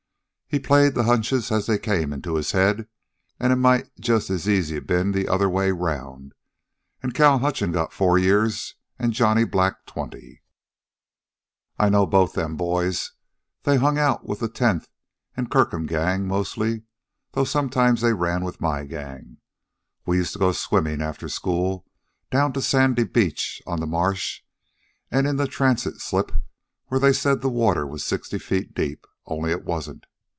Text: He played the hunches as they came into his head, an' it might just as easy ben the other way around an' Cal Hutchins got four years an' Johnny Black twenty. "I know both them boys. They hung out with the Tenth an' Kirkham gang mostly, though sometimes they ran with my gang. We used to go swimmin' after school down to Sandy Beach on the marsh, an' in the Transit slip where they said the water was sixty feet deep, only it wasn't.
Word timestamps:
He 0.53 0.59
played 0.59 0.95
the 0.95 1.03
hunches 1.03 1.49
as 1.49 1.65
they 1.65 1.79
came 1.79 2.11
into 2.11 2.35
his 2.35 2.51
head, 2.51 2.89
an' 3.39 3.53
it 3.53 3.55
might 3.55 3.89
just 3.97 4.29
as 4.29 4.49
easy 4.49 4.81
ben 4.81 5.13
the 5.13 5.29
other 5.29 5.47
way 5.49 5.69
around 5.69 6.33
an' 7.01 7.11
Cal 7.13 7.39
Hutchins 7.39 7.73
got 7.73 7.93
four 7.93 8.17
years 8.19 8.75
an' 8.99 9.13
Johnny 9.13 9.45
Black 9.45 9.85
twenty. 9.85 10.41
"I 11.79 11.87
know 11.87 12.05
both 12.05 12.33
them 12.33 12.57
boys. 12.57 13.13
They 13.63 13.77
hung 13.77 13.97
out 13.97 14.25
with 14.27 14.41
the 14.41 14.49
Tenth 14.49 14.89
an' 15.37 15.47
Kirkham 15.47 15.85
gang 15.85 16.27
mostly, 16.27 16.83
though 17.31 17.45
sometimes 17.45 18.01
they 18.01 18.11
ran 18.11 18.43
with 18.43 18.59
my 18.59 18.83
gang. 18.83 19.37
We 20.05 20.17
used 20.17 20.33
to 20.33 20.39
go 20.39 20.51
swimmin' 20.51 21.01
after 21.01 21.29
school 21.29 21.85
down 22.29 22.51
to 22.51 22.61
Sandy 22.61 23.05
Beach 23.05 23.61
on 23.65 23.79
the 23.79 23.87
marsh, 23.87 24.41
an' 25.09 25.27
in 25.27 25.37
the 25.37 25.47
Transit 25.47 26.01
slip 26.01 26.33
where 26.87 26.99
they 26.99 27.13
said 27.13 27.39
the 27.39 27.47
water 27.47 27.87
was 27.87 28.03
sixty 28.03 28.37
feet 28.37 28.73
deep, 28.73 29.07
only 29.25 29.51
it 29.51 29.63
wasn't. 29.63 30.07